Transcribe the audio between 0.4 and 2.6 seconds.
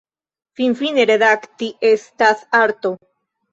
Finfine, redakti estas